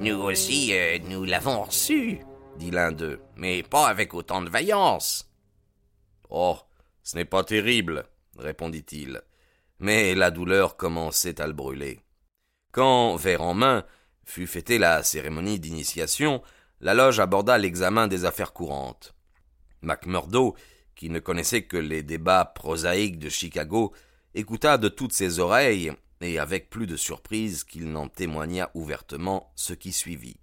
[0.00, 2.20] Nous aussi, euh, nous l'avons reçu,
[2.56, 5.28] dit l'un d'eux, mais pas avec autant de vaillance.
[6.30, 6.56] Oh,
[7.02, 8.04] ce n'est pas terrible,
[8.36, 9.20] répondit-il,
[9.80, 11.98] mais la douleur commençait à le brûler.
[12.70, 13.84] Quand, verre en main,
[14.24, 16.42] fut fêtée la cérémonie d'initiation,
[16.80, 19.16] la loge aborda l'examen des affaires courantes.
[19.82, 20.54] Macmurdo,
[20.94, 23.92] qui ne connaissait que les débats prosaïques de Chicago,
[24.34, 29.72] écouta de toutes ses oreilles et avec plus de surprise qu'il n'en témoigna ouvertement ce
[29.72, 30.40] qui suivit.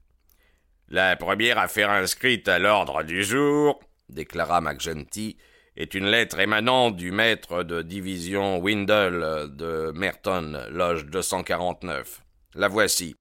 [0.90, 5.38] La première affaire inscrite à l'ordre du jour, déclara McGenty,
[5.76, 12.22] est une lettre émanant du maître de division Windle de Merton, loge 249.
[12.54, 13.16] La voici.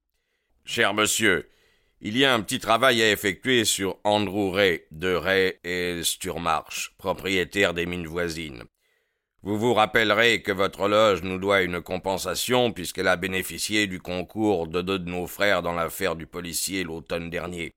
[0.63, 1.49] Cher monsieur,
[2.01, 6.93] il y a un petit travail à effectuer sur Andrew Ray de Ray et Sturmarsh,
[6.97, 8.63] propriétaire des mines voisines.
[9.45, 14.67] Vous vous rappellerez que votre loge nous doit une compensation puisqu'elle a bénéficié du concours
[14.67, 17.71] de deux de nos frères dans l'affaire du policier l'automne dernier.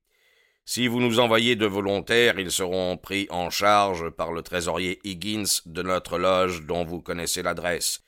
[0.64, 5.60] Si vous nous envoyez de volontaires, ils seront pris en charge par le trésorier Higgins
[5.66, 8.00] de notre loge dont vous connaissez l'adresse.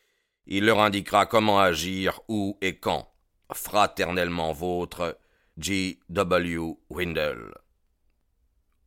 [0.46, 3.12] Il leur indiquera comment agir, où et quand.
[3.52, 5.18] Fraternellement vôtre,
[5.58, 5.98] G.
[6.08, 6.76] W.
[6.88, 7.52] Windle.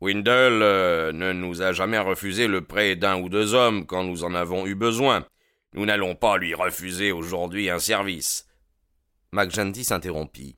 [0.03, 4.25] Windle euh, ne nous a jamais refusé le prêt d'un ou deux hommes quand nous
[4.25, 5.25] en avons eu besoin.
[5.75, 8.45] Nous n'allons pas lui refuser aujourd'hui un service.
[9.31, 10.57] McGenty s'interrompit.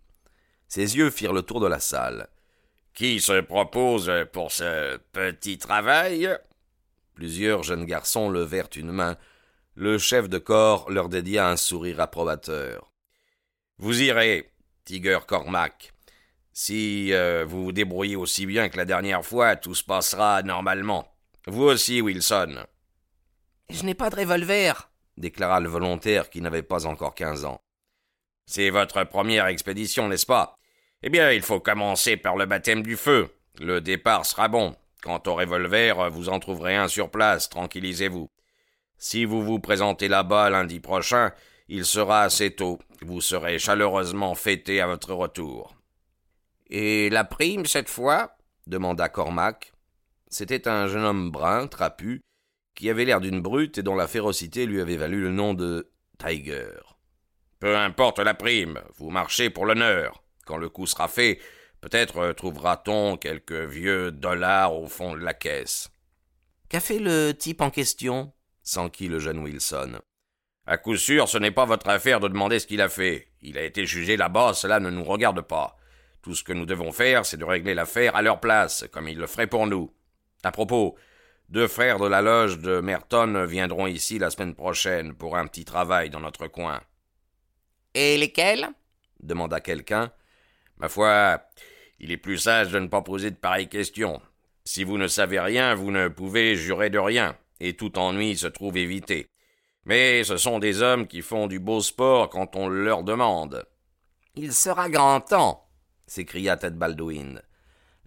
[0.67, 2.27] Ses yeux firent le tour de la salle.
[2.95, 6.27] Qui se propose pour ce petit travail?
[7.13, 9.15] Plusieurs jeunes garçons levèrent une main.
[9.75, 12.91] Le chef de corps leur dédia un sourire approbateur.
[13.77, 14.49] Vous irez,
[14.85, 15.94] Tiger Cormac.
[16.57, 21.05] Si euh, vous vous débrouillez aussi bien que la dernière fois, tout se passera normalement.
[21.47, 22.65] Vous aussi, Wilson.
[23.69, 27.59] Je n'ai pas de revolver, déclara le volontaire qui n'avait pas encore quinze ans.
[28.45, 30.55] C'est votre première expédition, n'est-ce pas?
[31.03, 33.27] Eh bien, il faut commencer par le baptême du feu.
[33.59, 34.77] Le départ sera bon.
[35.03, 38.31] Quant au revolver, vous en trouverez un sur place, tranquillisez-vous.
[38.97, 41.33] Si vous vous présentez là-bas lundi prochain,
[41.67, 42.79] il sera assez tôt.
[43.01, 45.75] Vous serez chaleureusement fêté à votre retour.
[46.67, 48.37] Et la prime, cette fois
[48.67, 49.73] demanda Cormac.
[50.27, 52.21] C'était un jeune homme brun, trapu,
[52.73, 55.91] qui avait l'air d'une brute et dont la férocité lui avait valu le nom de
[56.17, 56.71] Tiger.
[57.59, 60.23] Peu importe la prime, vous marchez pour l'honneur.
[60.45, 61.39] Quand le coup sera fait,
[61.81, 65.89] peut-être trouvera-t-on quelques vieux dollars au fond de la caisse.
[66.69, 68.33] Qu'a fait le type en question?
[68.63, 69.99] S'enquit le jeune Wilson.
[70.65, 73.27] À coup sûr, ce n'est pas votre affaire de demander ce qu'il a fait.
[73.41, 75.77] Il a été jugé là-bas, cela ne nous regarde pas.
[76.25, 79.19] Tout ce que nous devons faire, c'est de régler l'affaire à leur place, comme ils
[79.19, 79.93] le feraient pour nous.
[80.41, 80.95] À propos,
[81.49, 85.65] deux frères de la loge de Merton viendront ici la semaine prochaine pour un petit
[85.65, 86.81] travail dans notre coin.
[87.93, 88.67] Et lesquels?
[89.19, 90.11] demanda quelqu'un.
[90.77, 91.43] Ma foi,
[91.99, 94.19] il est plus sage de ne pas poser de pareilles questions.
[94.63, 98.47] Si vous ne savez rien, vous ne pouvez jurer de rien, et tout ennui se
[98.47, 99.29] trouve évité.
[99.83, 103.67] Mais ce sont des hommes qui font du beau sport quand on leur demande.
[104.33, 105.64] Il sera grand temps,
[106.07, 107.41] s'écria Ted Baldwin.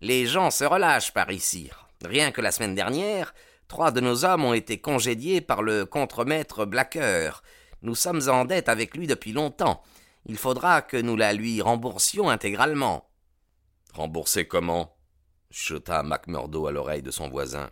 [0.01, 1.71] Les gens se relâchent par ici.
[2.05, 3.35] Rien que la semaine dernière,
[3.67, 7.43] trois de nos hommes ont été congédiés par le contremaître Blacker.
[7.83, 9.83] Nous sommes en dette avec lui depuis longtemps.
[10.27, 13.09] Il faudra que nous la lui remboursions intégralement.
[13.95, 14.97] Rembourser comment?
[15.51, 17.71] Chuta MacMurdo à l'oreille de son voisin.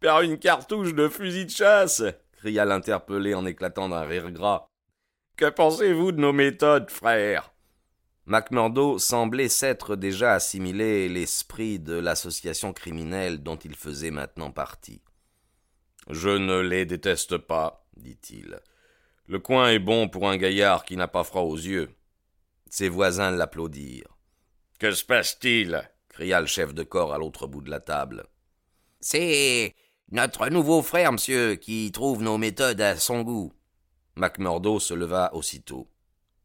[0.00, 2.02] Par une cartouche de fusil de chasse
[2.32, 4.66] cria l'interpellé en éclatant d'un rire gras.
[5.36, 7.52] Que pensez-vous de nos méthodes, frère?
[8.30, 15.02] MacMurdo semblait s'être déjà assimilé l'esprit de l'association criminelle dont il faisait maintenant partie.
[16.08, 18.60] Je ne les déteste pas, dit-il.
[19.26, 21.90] Le coin est bon pour un gaillard qui n'a pas froid aux yeux.
[22.68, 24.16] Ses voisins l'applaudirent.
[24.78, 25.82] Que se passe-t-il?
[26.08, 28.28] cria le chef de corps à l'autre bout de la table.
[29.00, 29.74] C'est
[30.12, 33.52] notre nouveau frère, monsieur, qui trouve nos méthodes à son goût.
[34.14, 35.90] MacMurdo se leva aussitôt.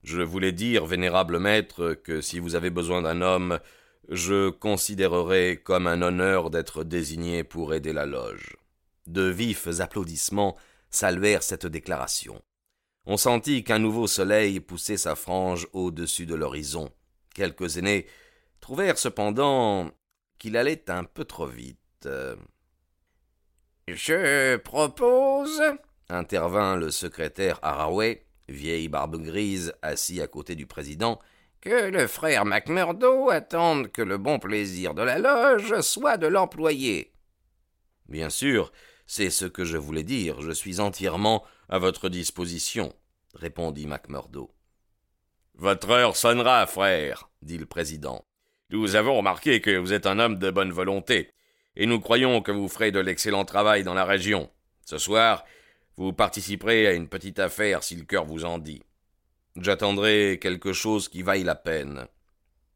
[0.05, 3.59] Je voulais dire, vénérable maître, que si vous avez besoin d'un homme,
[4.07, 8.55] je considérerai comme un honneur d'être désigné pour aider la loge.
[9.07, 10.55] De vifs applaudissements
[10.91, 12.39] saluèrent cette déclaration.
[13.07, 16.91] On sentit qu'un nouveau soleil poussait sa frange au-dessus de l'horizon.
[17.33, 18.05] Quelques aînés
[18.61, 19.89] trouvèrent cependant
[20.37, 22.07] qu'il allait un peu trop vite.
[23.87, 25.63] Je propose,
[26.09, 31.19] intervint le secrétaire Haraway, vieille barbe grise assis à côté du président,
[31.61, 37.11] que le frère Macmurdo attende que le bon plaisir de la loge soit de l'employer.
[38.07, 38.71] Bien sûr,
[39.07, 40.41] c'est ce que je voulais dire.
[40.41, 42.93] Je suis entièrement à votre disposition,
[43.33, 44.51] répondit Macmurdo.
[45.55, 48.25] Votre heure sonnera, frère, dit le président.
[48.69, 51.31] Nous avons remarqué que vous êtes un homme de bonne volonté,
[51.75, 54.49] et nous croyons que vous ferez de l'excellent travail dans la région.
[54.85, 55.45] Ce soir,
[55.97, 58.83] vous participerez à une petite affaire si le cœur vous en dit.
[59.57, 62.07] J'attendrai quelque chose qui vaille la peine.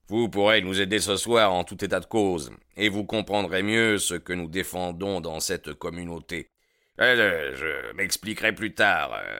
[0.07, 3.97] Vous pourrez nous aider ce soir en tout état de cause, et vous comprendrez mieux
[3.97, 6.49] ce que nous défendons dans cette communauté.
[6.99, 9.13] Euh, je m'expliquerai plus tard.
[9.13, 9.39] Euh,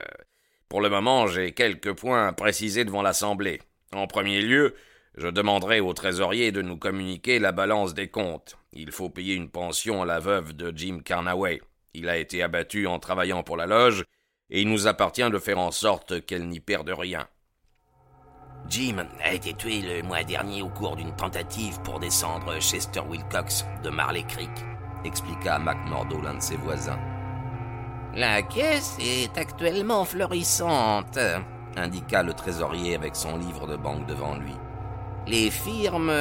[0.68, 3.60] pour le moment, j'ai quelques points à préciser devant l'Assemblée.
[3.92, 4.74] En premier lieu,
[5.16, 8.56] je demanderai au trésorier de nous communiquer la balance des comptes.
[8.72, 11.60] Il faut payer une pension à la veuve de Jim Carnaway.
[11.94, 14.04] Il a été abattu en travaillant pour la loge,
[14.50, 17.26] et il nous appartient de faire en sorte qu'elle n'y perde rien.
[18.68, 23.64] Jim a été tué le mois dernier au cours d'une tentative pour descendre Chester Wilcox
[23.82, 24.50] de Marley Creek,
[25.04, 26.98] expliqua McMurdo, l'un de ses voisins.
[28.14, 31.18] La caisse est actuellement florissante,
[31.76, 34.54] indiqua le trésorier avec son livre de banque devant lui.
[35.26, 36.12] Les firmes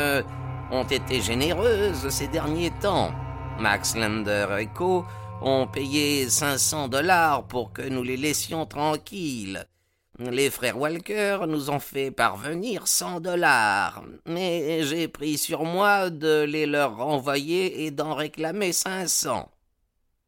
[0.72, 3.12] ont été généreuses ces derniers temps.
[3.60, 5.06] Max Lander et Co
[5.42, 9.66] ont payé 500 dollars pour que nous les laissions tranquilles.
[10.20, 16.42] Les frères Walker nous ont fait parvenir 100 dollars, mais j'ai pris sur moi de
[16.44, 19.50] les leur renvoyer et d'en réclamer 500.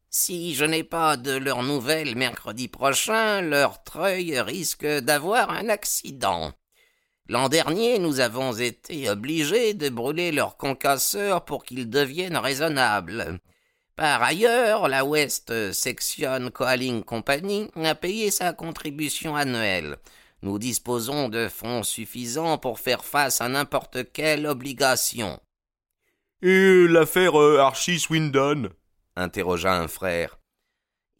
[0.08, 6.52] Si je n'ai pas de leurs nouvelles mercredi prochain, leur treuil risque d'avoir un accident.
[7.28, 13.40] L'an dernier, nous avons été obligés de brûler leurs concasseurs pour qu'ils deviennent raisonnables.
[14.02, 19.96] Par ailleurs, la West Section Coaling Company a payé sa contribution annuelle.
[20.42, 25.38] Nous disposons de fonds suffisants pour faire face à n'importe quelle obligation.
[26.42, 28.70] Et l'affaire euh, Archie Swindon?
[29.14, 30.36] interrogea un frère.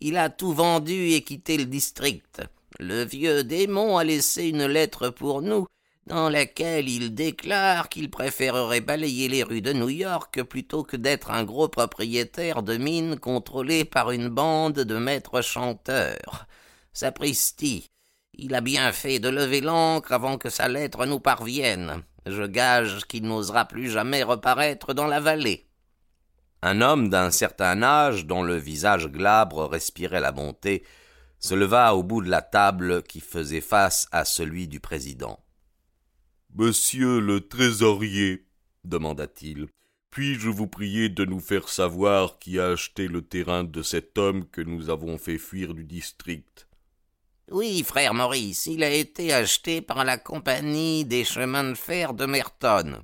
[0.01, 2.43] Il a tout vendu et quitté le district.
[2.81, 5.69] Le vieux démon a laissé une lettre pour nous,
[6.07, 11.31] dans laquelle il déclare qu'il préférerait balayer les rues de New York plutôt que d'être
[11.31, 16.47] un gros propriétaire de mine contrôlé par une bande de maîtres chanteurs.
[16.93, 17.87] Sapristi,
[18.35, 22.03] il a bien fait de lever l'ancre avant que sa lettre nous parvienne.
[22.27, 25.69] Je gage qu'il n'osera plus jamais reparaître dans la vallée.
[26.63, 30.85] Un homme d'un certain âge, dont le visage glabre respirait la bonté,
[31.41, 35.41] se leva au bout de la table qui faisait face à celui du président.
[36.55, 38.45] Monsieur le trésorier,
[38.85, 39.69] demanda-t-il,
[40.11, 44.47] puis-je vous prier de nous faire savoir qui a acheté le terrain de cet homme
[44.51, 46.69] que nous avons fait fuir du district?
[47.51, 52.27] Oui, frère Maurice, il a été acheté par la compagnie des chemins de fer de
[52.27, 53.03] Merton.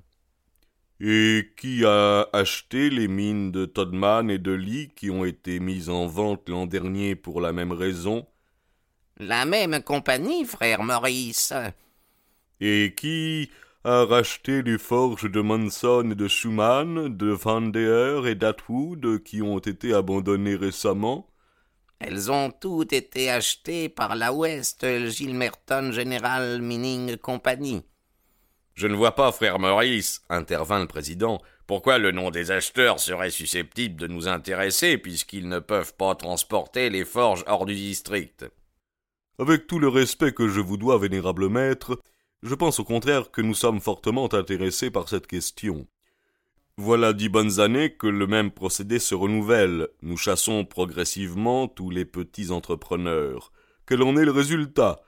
[1.00, 5.88] Et qui a acheté les mines de Todman et de Lee qui ont été mises
[5.88, 8.26] en vente l'an dernier pour la même raison?
[9.16, 11.54] La même compagnie, frère Maurice
[12.60, 13.50] et qui
[13.84, 19.58] a racheté les forges de Manson et de Schumann, de Van et d'Atwood qui ont
[19.58, 21.29] été abandonnées récemment?
[22.00, 27.82] Elles ont toutes été achetées par la West Gilmerton General Mining Company.
[28.74, 33.31] Je ne vois pas, frère Maurice, intervint le président, pourquoi le nom des acheteurs serait
[33.31, 38.46] susceptible de nous intéresser puisqu'ils ne peuvent pas transporter les forges hors du district.
[39.41, 42.00] Avec tout le respect que je vous dois, vénérable maître,
[42.42, 45.86] je pense au contraire que nous sommes fortement intéressés par cette question.
[46.76, 49.88] Voilà dix bonnes années que le même procédé se renouvelle.
[50.02, 53.52] Nous chassons progressivement tous les petits entrepreneurs.
[53.84, 55.00] Quel en est le résultat?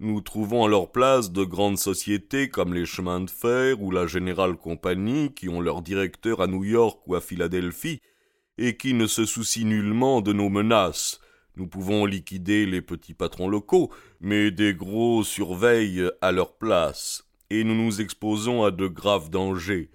[0.00, 4.06] Nous trouvons à leur place de grandes sociétés comme les chemins de fer ou la
[4.06, 8.02] General Company qui ont leur directeur à New York ou à Philadelphie
[8.58, 11.20] et qui ne se soucient nullement de nos menaces.
[11.56, 17.62] Nous pouvons liquider les petits patrons locaux, mais des gros surveillent à leur place, et
[17.62, 19.90] nous nous exposons à de graves dangers.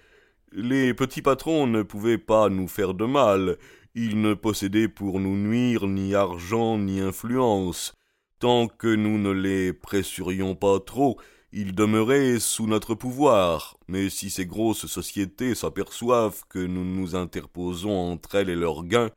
[0.53, 3.57] Les petits patrons ne pouvaient pas nous faire de mal,
[3.93, 7.93] ils ne possédaient pour nous nuire ni argent ni influence.
[8.39, 11.19] Tant que nous ne les pressurions pas trop,
[11.51, 17.97] ils demeuraient sous notre pouvoir, mais si ces grosses sociétés s'aperçoivent que nous nous interposons
[17.97, 19.09] entre elles et leurs gains,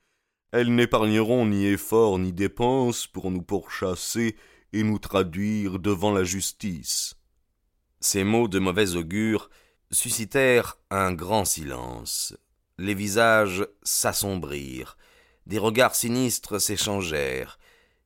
[0.52, 4.36] elles n'épargneront ni efforts ni dépenses pour nous pourchasser
[4.74, 7.16] et nous traduire devant la justice.
[8.00, 9.48] Ces mots de mauvais augure
[9.90, 12.36] suscitèrent un grand silence.
[12.78, 14.96] Les visages s'assombrirent,
[15.46, 17.58] des regards sinistres s'échangèrent.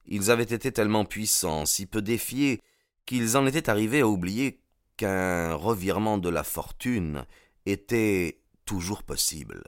[0.06, 2.60] Ils avaient été tellement puissants, si peu défiés,
[3.06, 4.60] qu'ils en étaient arrivés à oublier
[4.96, 7.24] qu'un revirement de la fortune
[7.64, 9.64] était toujours possible.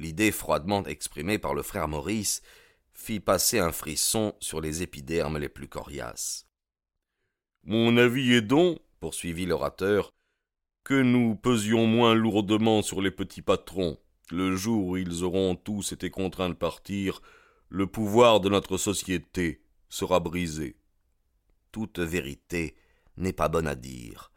[0.00, 2.40] L'idée froidement exprimée par le frère Maurice
[2.94, 6.46] fit passer un frisson sur les épidermes les plus coriaces.
[7.64, 10.14] Mon avis est donc, poursuivit l'orateur,
[10.84, 13.98] que nous pesions moins lourdement sur les petits patrons.
[14.30, 17.20] Le jour où ils auront tous été contraints de partir,
[17.68, 20.78] le pouvoir de notre société sera brisé.
[21.72, 22.74] Toute vérité
[23.18, 24.32] n'est pas bonne à dire.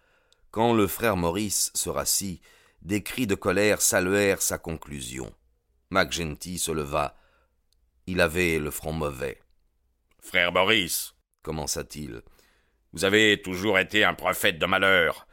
[0.51, 2.41] Quand le frère Maurice se rassit,
[2.81, 5.33] des cris de colère saluèrent sa conclusion.
[5.93, 7.15] MacGenty se leva.
[8.07, 9.39] Il avait le front mauvais.
[10.19, 12.23] Frère Maurice, commença-t-il,
[12.93, 15.27] vous avez toujours été un prophète de malheur.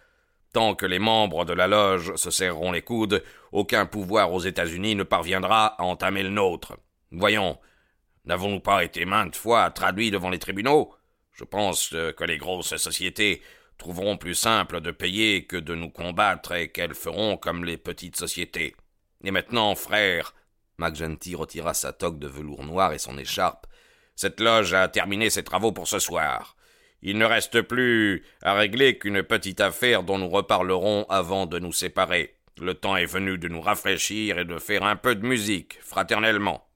[0.52, 4.96] Tant que les membres de la loge se serreront les coudes, aucun pouvoir aux États-Unis
[4.96, 6.76] ne parviendra à entamer le nôtre.
[7.10, 7.58] Voyons,
[8.24, 10.94] n'avons-nous pas été maintes fois traduits devant les tribunaux?
[11.32, 13.42] Je pense que les grosses sociétés
[13.78, 18.16] trouveront plus simple de payer que de nous combattre et qu'elles feront comme les petites
[18.16, 18.74] sociétés.
[19.24, 20.34] Et maintenant, frère,
[21.34, 23.66] Retira sa toque de velours noir et son écharpe.
[24.16, 26.56] Cette loge a terminé ses travaux pour ce soir.
[27.02, 31.72] Il ne reste plus à régler qu'une petite affaire dont nous reparlerons avant de nous
[31.72, 32.36] séparer.
[32.60, 36.66] Le temps est venu de nous rafraîchir et de faire un peu de musique, fraternellement.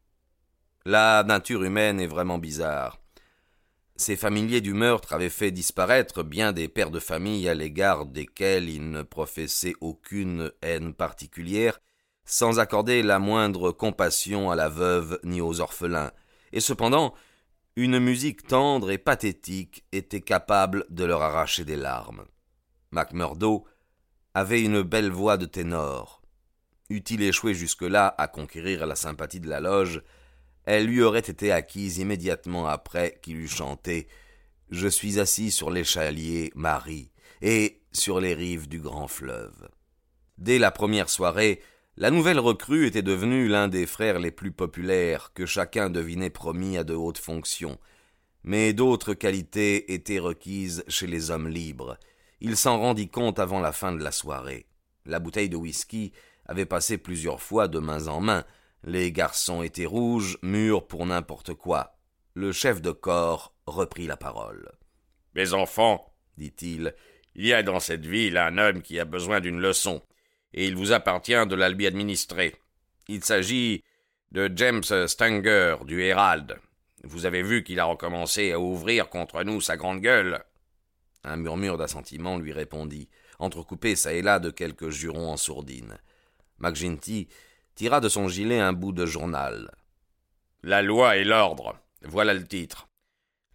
[0.86, 2.98] La nature humaine est vraiment bizarre.
[3.96, 8.68] Ces familiers du meurtre avaient fait disparaître bien des pères de famille à l'égard desquels
[8.68, 11.78] ils ne professaient aucune haine particulière,
[12.24, 16.12] sans accorder la moindre compassion à la veuve ni aux orphelins,
[16.52, 17.14] et cependant
[17.76, 22.24] une musique tendre et pathétique était capable de leur arracher des larmes.
[22.92, 23.64] Macmurdo
[24.32, 26.22] avait une belle voix de ténor.
[26.90, 30.02] Eût-il échoué jusque-là à conquérir la sympathie de la loge,
[30.66, 34.08] elle lui aurait été acquise immédiatement après qu'il eût chanté
[34.70, 37.10] Je suis assis sur l'échalier Marie
[37.42, 39.68] et sur les rives du grand fleuve.
[40.38, 41.60] Dès la première soirée,
[41.96, 46.76] la nouvelle recrue était devenue l'un des frères les plus populaires que chacun devinait promis
[46.76, 47.78] à de hautes fonctions.
[48.42, 51.96] Mais d'autres qualités étaient requises chez les hommes libres.
[52.40, 54.66] Il s'en rendit compte avant la fin de la soirée.
[55.06, 56.12] La bouteille de whisky
[56.46, 58.44] avait passé plusieurs fois de main en main.
[58.82, 61.96] Les garçons étaient rouges, mûrs pour n'importe quoi.
[62.34, 64.72] Le chef de corps reprit la parole.
[65.36, 66.92] Mes enfants, dit-il,
[67.36, 70.02] il y a dans cette ville un homme qui a besoin d'une leçon
[70.54, 72.54] et il vous appartient de la lui administrer.
[73.08, 73.82] Il s'agit
[74.30, 76.58] de James Stanger du Herald.
[77.02, 80.42] Vous avez vu qu'il a recommencé à ouvrir contre nous sa grande gueule.
[81.24, 83.08] Un murmure d'assentiment lui répondit,
[83.38, 85.98] entrecoupé çà et là de quelques jurons en sourdine.
[86.58, 87.28] McGinty
[87.74, 89.70] tira de son gilet un bout de journal.
[90.62, 91.76] La loi et l'ordre.
[92.02, 92.88] Voilà le titre.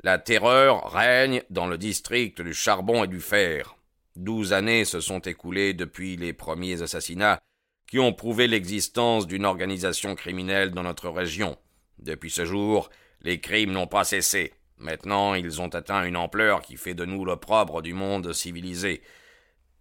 [0.03, 3.75] La terreur règne dans le district du charbon et du fer.
[4.15, 7.39] Douze années se sont écoulées depuis les premiers assassinats
[7.87, 11.57] qui ont prouvé l'existence d'une organisation criminelle dans notre région.
[11.97, 12.89] Depuis ce jour,
[13.21, 14.53] les crimes n'ont pas cessé.
[14.77, 19.01] Maintenant, ils ont atteint une ampleur qui fait de nous l'opprobre du monde civilisé.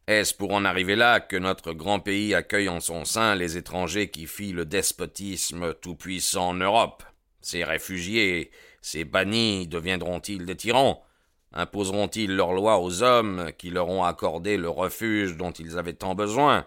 [0.07, 4.11] Est-ce pour en arriver là que notre grand pays accueille en son sein les étrangers
[4.11, 7.03] qui fient le despotisme tout-puissant en Europe?
[7.43, 11.05] Ces réfugiés, ces bannis deviendront-ils des tyrans?
[11.53, 16.15] Imposeront-ils leurs lois aux hommes qui leur ont accordé le refuge dont ils avaient tant
[16.15, 16.67] besoin?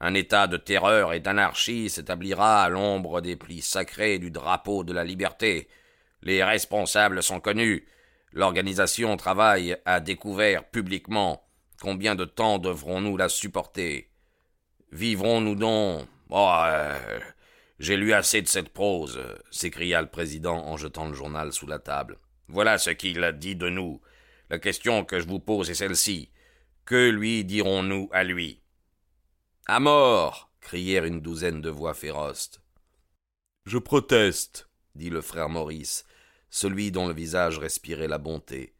[0.00, 4.92] Un état de terreur et d'anarchie s'établira à l'ombre des plis sacrés du drapeau de
[4.92, 5.68] la liberté.
[6.22, 7.86] Les responsables sont connus.
[8.32, 11.42] L'organisation travaille à découvert publiquement.
[11.80, 14.10] Combien de temps devrons-nous la supporter?
[14.92, 16.06] Vivrons-nous donc?
[16.30, 16.98] Oh, euh,
[17.78, 21.78] j'ai lu assez de cette prose, s'écria le président en jetant le journal sous la
[21.78, 22.18] table.
[22.48, 24.00] Voilà ce qu'il a dit de nous.
[24.48, 26.30] La question que je vous pose est celle-ci.
[26.84, 28.60] Que lui dirons-nous à lui?
[29.66, 32.60] À mort crièrent une douzaine de voix féroces.
[33.64, 36.04] Je proteste, dit le frère Maurice,
[36.48, 38.74] celui dont le visage respirait la bonté.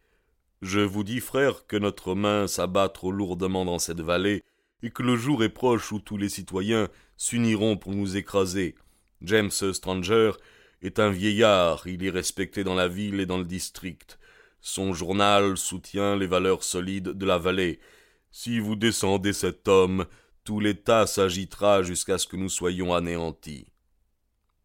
[0.62, 4.44] Je vous dis, frère, que notre main s'abat trop lourdement dans cette vallée,
[4.82, 8.76] et que le jour est proche où tous les citoyens s'uniront pour nous écraser.
[9.22, 10.30] James Stranger
[10.82, 14.18] est un vieillard, il est respecté dans la ville et dans le district.
[14.68, 17.78] Son journal soutient les valeurs solides de la vallée.
[18.32, 20.06] Si vous descendez cet homme,
[20.42, 23.68] tout l'État s'agitera jusqu'à ce que nous soyons anéantis.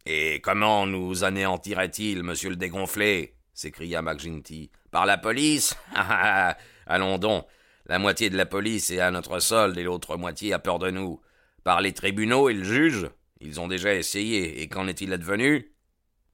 [0.08, 3.36] Et comment nous anéantirait-il, monsieur le dégonflé?
[3.54, 4.72] s'écria McGinty.
[4.90, 5.76] Par la police?
[5.94, 6.58] Ah, ah, ah.
[6.88, 7.46] Allons donc.
[7.86, 10.90] La moitié de la police est à notre solde et l'autre moitié a peur de
[10.90, 11.22] nous.
[11.64, 13.08] Par les tribunaux et le juge
[13.40, 15.71] Ils ont déjà essayé, et qu'en est-il advenu?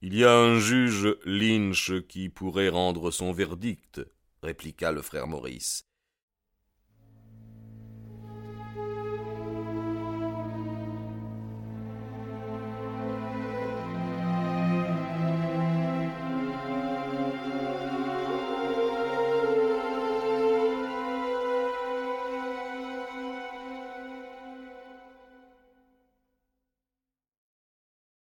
[0.02, 4.00] Il y a un juge Lynch qui pourrait rendre son verdict,
[4.44, 5.87] répliqua le frère Maurice.